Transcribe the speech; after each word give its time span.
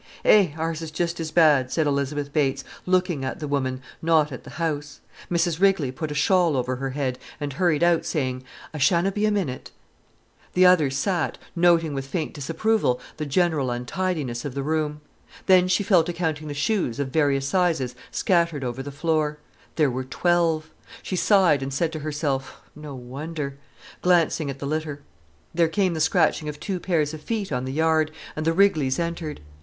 "Eh, 0.25 0.49
ours 0.57 0.81
is 0.81 0.89
just 0.89 1.19
as 1.19 1.29
bad," 1.29 1.71
said 1.71 1.85
Elizabeth 1.85 2.33
Bates, 2.33 2.63
looking 2.87 3.23
at 3.23 3.39
the 3.39 3.47
woman, 3.47 3.83
not 4.01 4.31
at 4.31 4.43
the 4.43 4.49
house. 4.57 4.99
Mrs 5.29 5.61
Rigley 5.61 5.91
put 5.91 6.09
a 6.09 6.15
shawl 6.15 6.57
over 6.57 6.77
her 6.77 6.89
head 6.89 7.19
and 7.39 7.53
hurried 7.53 7.83
out, 7.83 8.03
saying: 8.03 8.43
"I 8.73 8.79
shanna 8.79 9.11
be 9.11 9.27
a 9.27 9.31
minute." 9.31 9.69
The 10.55 10.65
other 10.65 10.89
sat, 10.89 11.37
noting 11.55 11.93
with 11.93 12.07
faint 12.07 12.33
disapproval 12.33 12.99
the 13.17 13.27
general 13.27 13.69
untidiness 13.69 14.43
of 14.43 14.55
the 14.55 14.63
room. 14.63 15.01
Then 15.45 15.67
she 15.67 15.83
fell 15.83 16.03
to 16.05 16.13
counting 16.13 16.47
the 16.47 16.55
shoes 16.55 16.99
of 16.99 17.09
various 17.09 17.47
sizes 17.47 17.93
scattered 18.09 18.63
over 18.63 18.81
the 18.81 18.91
floor. 18.91 19.37
There 19.75 19.91
were 19.91 20.03
twelve. 20.05 20.71
She 21.03 21.15
sighed 21.15 21.61
and 21.61 21.71
said 21.71 21.91
to 21.93 21.99
herself, 21.99 22.59
"No 22.75 22.95
wonder!"—glancing 22.95 24.49
at 24.49 24.57
the 24.57 24.65
litter. 24.65 25.03
There 25.53 25.67
came 25.69 25.93
the 25.93 26.01
scratching 26.01 26.49
of 26.49 26.59
two 26.59 26.79
pairs 26.79 27.13
of 27.13 27.21
feet 27.21 27.51
on 27.51 27.65
the 27.65 27.71
yard, 27.73 28.09
and 28.35 28.45
the 28.47 28.53
Rigleys 28.53 28.97
entered. 28.97 29.41